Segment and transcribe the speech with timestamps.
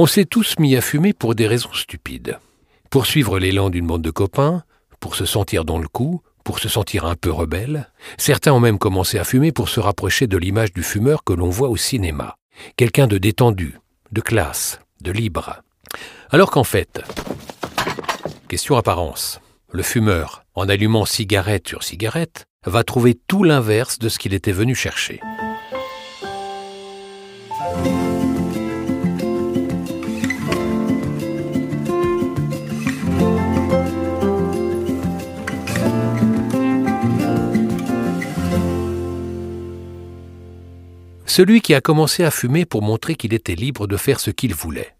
[0.00, 2.38] On s'est tous mis à fumer pour des raisons stupides.
[2.88, 4.62] Pour suivre l'élan d'une bande de copains,
[5.00, 7.90] pour se sentir dans le coup, pour se sentir un peu rebelle.
[8.16, 11.50] Certains ont même commencé à fumer pour se rapprocher de l'image du fumeur que l'on
[11.50, 12.36] voit au cinéma.
[12.76, 13.80] Quelqu'un de détendu,
[14.12, 15.62] de classe, de libre.
[16.30, 17.02] Alors qu'en fait,
[18.46, 19.40] question apparence,
[19.72, 24.52] le fumeur, en allumant cigarette sur cigarette, va trouver tout l'inverse de ce qu'il était
[24.52, 25.18] venu chercher.
[41.38, 44.54] Celui qui a commencé à fumer pour montrer qu'il était libre de faire ce qu'il
[44.54, 44.96] voulait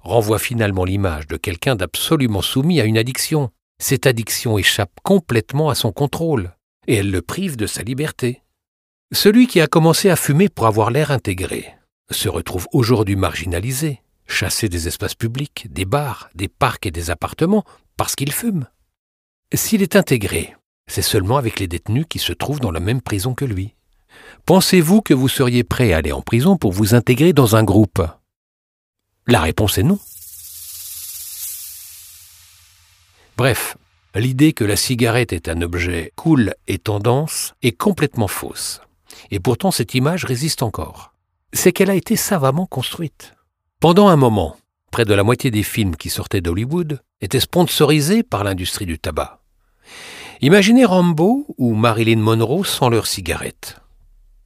[0.00, 3.52] renvoie finalement l'image de quelqu'un d'absolument soumis à une addiction.
[3.78, 6.56] Cette addiction échappe complètement à son contrôle,
[6.88, 8.42] et elle le prive de sa liberté.
[9.12, 11.72] Celui qui a commencé à fumer pour avoir l'air intégré
[12.10, 17.64] se retrouve aujourd'hui marginalisé, chassé des espaces publics, des bars, des parcs et des appartements,
[17.96, 18.66] parce qu'il fume.
[19.54, 20.56] S'il est intégré,
[20.88, 23.76] c'est seulement avec les détenus qui se trouvent dans la même prison que lui.
[24.46, 28.00] Pensez-vous que vous seriez prêt à aller en prison pour vous intégrer dans un groupe?
[29.26, 29.98] La réponse est non.
[33.36, 33.76] Bref,
[34.14, 38.80] l'idée que la cigarette est un objet cool et tendance est complètement fausse.
[39.32, 41.12] Et pourtant cette image résiste encore.
[41.52, 43.34] C'est qu'elle a été savamment construite.
[43.80, 44.56] Pendant un moment,
[44.92, 49.40] près de la moitié des films qui sortaient d'Hollywood étaient sponsorisés par l'industrie du tabac.
[50.40, 53.80] Imaginez Rambo ou Marilyn Monroe sans leur cigarette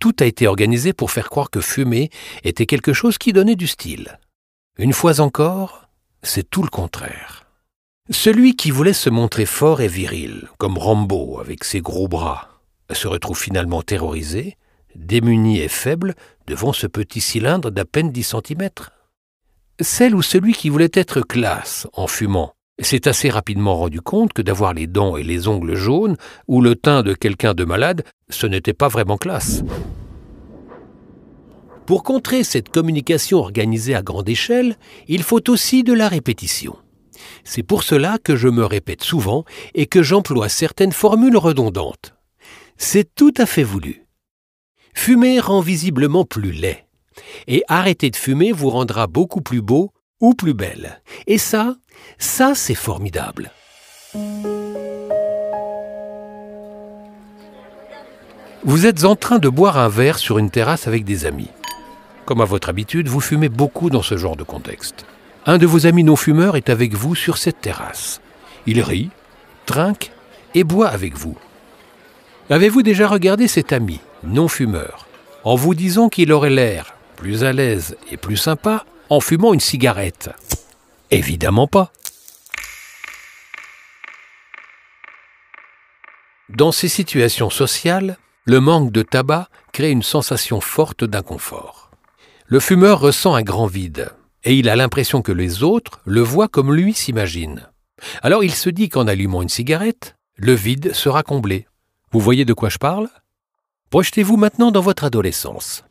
[0.01, 2.11] tout a été organisé pour faire croire que fumer
[2.43, 4.19] était quelque chose qui donnait du style.
[4.79, 5.89] Une fois encore,
[6.23, 7.47] c'est tout le contraire.
[8.11, 12.49] Celui qui voulait se montrer fort et viril, comme Rambo avec ses gros bras,
[12.91, 14.57] se retrouve finalement terrorisé,
[14.97, 16.15] démuni et faible
[16.49, 18.71] devant ce petit cylindre d'à peine 10 cm.
[19.81, 24.43] Celle ou celui qui voulait être classe en fumant s'est assez rapidement rendu compte que
[24.43, 26.17] d'avoir les dents et les ongles jaunes
[26.49, 29.63] ou le teint de quelqu'un de malade, ce n'était pas vraiment classe.
[31.87, 34.77] Pour contrer cette communication organisée à grande échelle,
[35.09, 36.77] il faut aussi de la répétition.
[37.45, 39.45] C'est pour cela que je me répète souvent
[39.75, 42.15] et que j'emploie certaines formules redondantes.
[42.77, 44.07] C'est tout à fait voulu.
[44.95, 46.87] Fumer rend visiblement plus laid.
[47.47, 51.01] Et arrêter de fumer vous rendra beaucoup plus beau ou plus belle.
[51.27, 51.77] Et ça,
[52.19, 53.51] ça c'est formidable.
[58.63, 61.51] Vous êtes en train de boire un verre sur une terrasse avec des amis.
[62.27, 65.07] Comme à votre habitude, vous fumez beaucoup dans ce genre de contexte.
[65.47, 68.21] Un de vos amis non-fumeurs est avec vous sur cette terrasse.
[68.67, 69.11] Il rit,
[69.65, 70.13] trinque
[70.55, 71.37] et boit avec vous.
[72.51, 75.07] Avez-vous déjà regardé cet ami non-fumeur
[75.45, 79.61] en vous disant qu'il aurait l'air plus à l'aise et plus sympa en fumant une
[79.61, 80.31] cigarette
[81.11, 81.93] Évidemment pas.
[86.49, 91.91] Dans ces situations sociales, le manque de tabac crée une sensation forte d'inconfort.
[92.47, 94.13] Le fumeur ressent un grand vide,
[94.45, 97.69] et il a l'impression que les autres le voient comme lui s'imagine.
[98.23, 101.67] Alors il se dit qu'en allumant une cigarette, le vide sera comblé.
[102.13, 103.09] Vous voyez de quoi je parle?
[103.91, 105.85] Projetez-vous maintenant dans votre adolescence.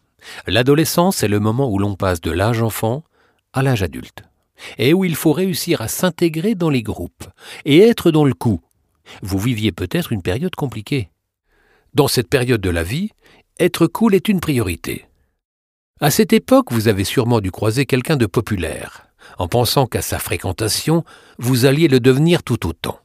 [0.47, 3.03] L'adolescence est le moment où l'on passe de l'âge enfant
[3.53, 4.23] à l'âge adulte,
[4.77, 7.25] et où il faut réussir à s'intégrer dans les groupes
[7.65, 8.61] et être dans le coup.
[9.21, 11.09] Vous viviez peut-être une période compliquée.
[11.93, 13.09] Dans cette période de la vie,
[13.59, 15.05] être cool est une priorité.
[15.99, 19.07] À cette époque, vous avez sûrement dû croiser quelqu'un de populaire,
[19.37, 21.03] en pensant qu'à sa fréquentation,
[21.39, 22.99] vous alliez le devenir tout autant.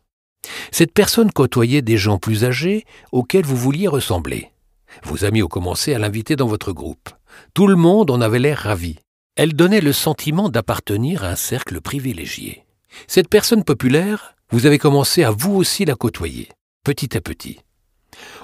[0.70, 4.50] Cette personne côtoyait des gens plus âgés auxquels vous vouliez ressembler.
[5.02, 7.10] Vos amis ont commencé à l'inviter dans votre groupe.
[7.52, 8.98] Tout le monde en avait l'air ravi.
[9.36, 12.64] Elle donnait le sentiment d'appartenir à un cercle privilégié.
[13.08, 16.48] Cette personne populaire, vous avez commencé à vous aussi la côtoyer,
[16.84, 17.58] petit à petit.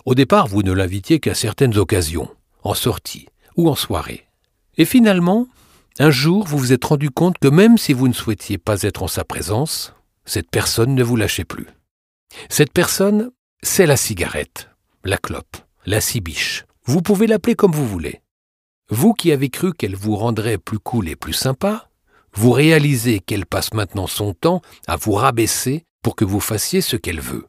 [0.04, 2.28] Au départ, vous ne l'invitiez qu'à certaines occasions,
[2.64, 4.26] en sortie ou en soirée.
[4.78, 5.46] Et finalement,
[6.00, 9.04] un jour, vous vous êtes rendu compte que même si vous ne souhaitiez pas être
[9.04, 9.94] en sa présence,
[10.24, 11.66] cette personne ne vous lâchait plus.
[12.48, 13.30] Cette personne,
[13.62, 14.70] c'est la cigarette,
[15.04, 16.64] la clope, la cibiche.
[16.84, 18.20] Vous pouvez l'appeler comme vous voulez.
[18.90, 21.88] Vous qui avez cru qu'elle vous rendrait plus cool et plus sympa,
[22.34, 26.96] vous réalisez qu'elle passe maintenant son temps à vous rabaisser pour que vous fassiez ce
[26.96, 27.46] qu'elle veut.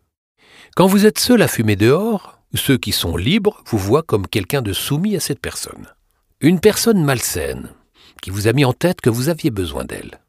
[0.76, 4.62] Quand vous êtes seul à fumer dehors, ceux qui sont libres vous voient comme quelqu'un
[4.62, 5.88] de soumis à cette personne.
[6.42, 7.70] Une personne malsaine,
[8.22, 10.20] qui vous a mis en tête que vous aviez besoin d'elle.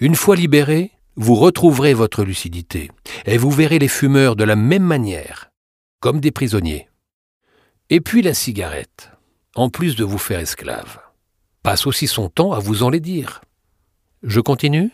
[0.00, 2.90] Une fois libéré, vous retrouverez votre lucidité,
[3.24, 5.50] et vous verrez les fumeurs de la même manière,
[6.00, 6.88] comme des prisonniers.
[7.88, 9.15] Et puis la cigarette
[9.56, 10.98] en plus de vous faire esclave,
[11.62, 13.40] passe aussi son temps à vous en les dire.
[14.22, 14.90] Je continue?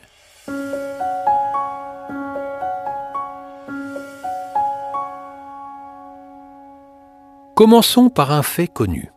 [7.55, 9.11] Commençons par un fait connu.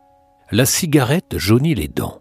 [0.50, 2.20] La cigarette jaunit les dents.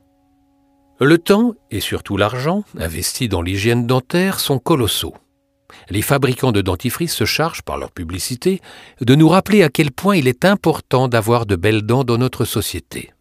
[1.00, 5.14] Le temps, et surtout l'argent, investis dans l'hygiène dentaire, sont colossaux.
[5.90, 8.62] Les fabricants de dentifrice se chargent, par leur publicité,
[9.02, 12.46] de nous rappeler à quel point il est important d'avoir de belles dents dans notre
[12.46, 13.12] société.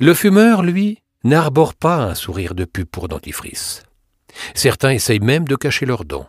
[0.00, 3.84] Le fumeur, lui, n'arbore pas un sourire de pub pour dentifrice.
[4.54, 6.26] Certains essayent même de cacher leurs dents.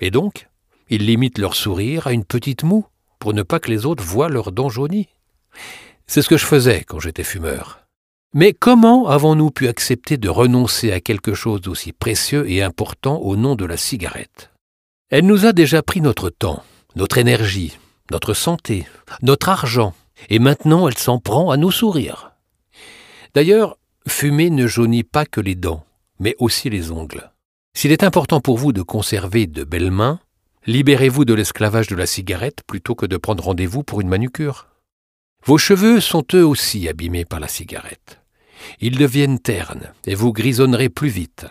[0.00, 0.48] Et donc,
[0.88, 2.86] ils limitent leur sourire à une petite moue,
[3.18, 5.08] pour ne pas que les autres voient leurs dents jaunies.
[6.06, 7.80] C'est ce que je faisais quand j'étais fumeur.
[8.32, 13.36] Mais comment avons-nous pu accepter de renoncer à quelque chose d'aussi précieux et important au
[13.36, 14.50] nom de la cigarette?
[15.10, 16.62] Elle nous a déjà pris notre temps,
[16.96, 17.78] notre énergie,
[18.10, 18.86] notre santé,
[19.22, 19.94] notre argent,
[20.30, 22.32] et maintenant elle s'en prend à nos sourires.
[23.34, 25.84] D'ailleurs, fumer ne jaunit pas que les dents,
[26.18, 27.30] mais aussi les ongles.
[27.74, 30.20] S'il est important pour vous de conserver de belles mains,
[30.66, 34.66] libérez-vous de l'esclavage de la cigarette plutôt que de prendre rendez-vous pour une manucure.
[35.44, 38.20] Vos cheveux sont eux aussi abîmés par la cigarette.
[38.80, 41.46] Ils deviennent ternes et vous grisonnerez plus vite.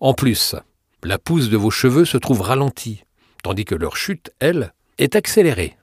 [0.00, 0.54] En plus,
[1.02, 3.04] la pousse de vos cheveux se trouve ralentie,
[3.42, 5.76] tandis que leur chute, elle, est accélérée.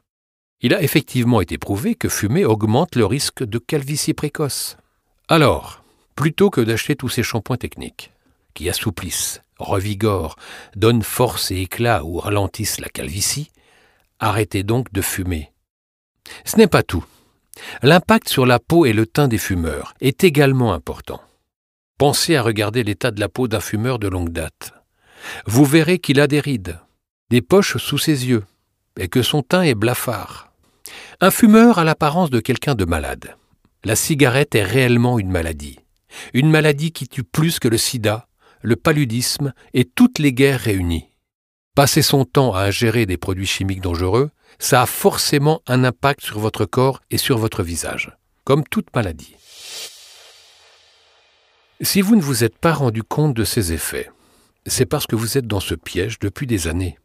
[0.62, 4.78] Il a effectivement été prouvé que fumer augmente le risque de calvitie précoce.
[5.30, 5.84] Alors,
[6.16, 8.12] plutôt que d'acheter tous ces shampoings techniques,
[8.54, 10.36] qui assouplissent, revigorent,
[10.76, 13.52] donnent force et éclat ou ralentissent la calvitie,
[14.20, 15.52] arrêtez donc de fumer.
[16.46, 17.06] Ce n'est pas tout.
[17.82, 21.22] L'impact sur la peau et le teint des fumeurs est également important.
[21.98, 24.74] Pensez à regarder l'état de la peau d'un fumeur de longue date.
[25.46, 26.80] Vous verrez qu'il a des rides,
[27.30, 28.44] des poches sous ses yeux,
[29.00, 30.52] et que son teint est blafard.
[31.22, 33.36] Un fumeur a l'apparence de quelqu'un de malade.
[33.86, 35.80] La cigarette est réellement une maladie.
[36.34, 38.28] Une maladie qui tue plus que le sida,
[38.62, 41.10] le paludisme et toutes les guerres réunies.
[41.76, 46.40] Passer son temps à ingérer des produits chimiques dangereux, ça a forcément un impact sur
[46.40, 48.16] votre corps et sur votre visage,
[48.46, 49.36] comme toute maladie.
[51.82, 54.10] Si vous ne vous êtes pas rendu compte de ces effets,
[54.66, 56.98] c'est parce que vous êtes dans ce piège depuis des années.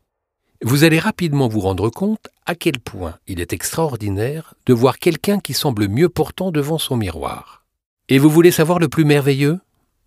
[0.62, 5.38] Vous allez rapidement vous rendre compte à quel point il est extraordinaire de voir quelqu'un
[5.38, 7.64] qui semble mieux portant devant son miroir.
[8.08, 9.60] Et vous voulez savoir le plus merveilleux?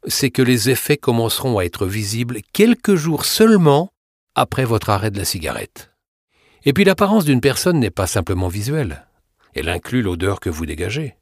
[0.07, 3.93] C'est que les effets commenceront à être visibles quelques jours seulement
[4.35, 5.91] après votre arrêt de la cigarette.
[6.65, 9.05] Et puis l'apparence d'une personne n'est pas simplement visuelle,
[9.53, 11.15] elle inclut l'odeur que vous dégagez.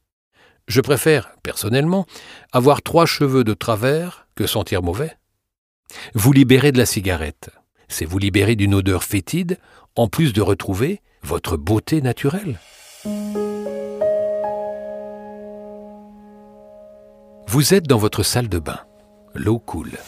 [0.66, 2.06] Je préfère, personnellement,
[2.52, 5.16] avoir trois cheveux de travers que sentir mauvais.
[6.14, 7.50] Vous libérez de la cigarette,
[7.90, 9.58] c'est vous libérer d'une odeur fétide,
[9.96, 12.58] en plus de retrouver votre beauté naturelle.
[17.46, 18.80] Vous êtes dans votre salle de bain.
[19.34, 19.98] L'eau coule.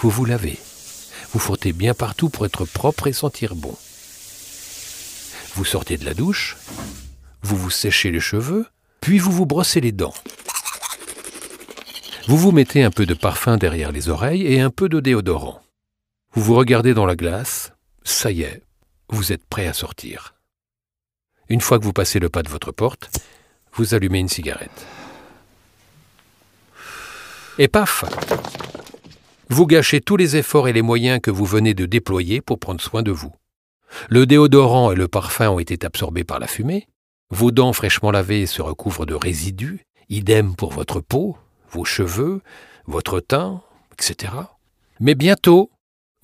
[0.00, 0.58] Vous vous lavez.
[1.32, 3.74] Vous frottez bien partout pour être propre et sentir bon.
[5.54, 6.56] Vous sortez de la douche,
[7.42, 8.66] vous vous séchez les cheveux,
[9.00, 10.14] puis vous vous brossez les dents.
[12.28, 15.62] Vous vous mettez un peu de parfum derrière les oreilles et un peu de déodorant.
[16.34, 17.72] Vous vous regardez dans la glace,
[18.02, 18.62] ça y est,
[19.08, 20.34] vous êtes prêt à sortir.
[21.48, 23.18] Une fois que vous passez le pas de votre porte,
[23.72, 24.86] vous allumez une cigarette.
[27.56, 28.04] Et paf
[29.48, 32.82] vous gâchez tous les efforts et les moyens que vous venez de déployer pour prendre
[32.82, 33.32] soin de vous.
[34.10, 36.88] Le déodorant et le parfum ont été absorbés par la fumée,
[37.30, 41.38] vos dents fraîchement lavées se recouvrent de résidus, idem pour votre peau,
[41.70, 42.40] vos cheveux,
[42.86, 44.32] votre teint, etc.
[45.00, 45.70] Mais bientôt,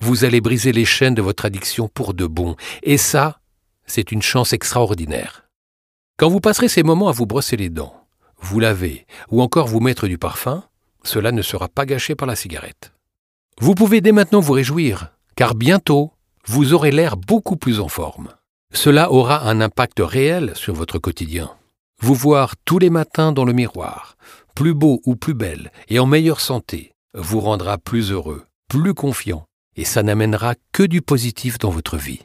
[0.01, 3.39] vous allez briser les chaînes de votre addiction pour de bon, et ça,
[3.85, 5.47] c'est une chance extraordinaire.
[6.17, 7.95] Quand vous passerez ces moments à vous brosser les dents,
[8.39, 10.63] vous laver ou encore vous mettre du parfum,
[11.03, 12.91] cela ne sera pas gâché par la cigarette.
[13.59, 16.11] Vous pouvez dès maintenant vous réjouir, car bientôt,
[16.45, 18.29] vous aurez l'air beaucoup plus en forme.
[18.73, 21.51] Cela aura un impact réel sur votre quotidien.
[22.01, 24.17] Vous voir tous les matins dans le miroir,
[24.55, 29.45] plus beau ou plus belle et en meilleure santé, vous rendra plus heureux, plus confiant,
[29.75, 32.21] et ça n'amènera que du positif dans votre vie.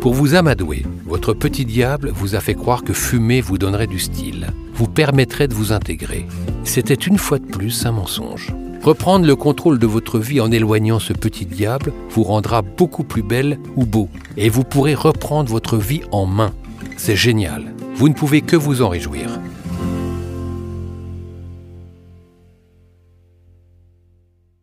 [0.00, 4.00] Pour vous amadouer, votre petit diable vous a fait croire que fumer vous donnerait du
[4.00, 6.26] style, vous permettrait de vous intégrer.
[6.64, 8.52] C'était une fois de plus un mensonge.
[8.82, 13.22] Reprendre le contrôle de votre vie en éloignant ce petit diable vous rendra beaucoup plus
[13.22, 16.52] belle ou beau, et vous pourrez reprendre votre vie en main.
[16.98, 17.72] C'est génial.
[17.94, 19.40] Vous ne pouvez que vous en réjouir.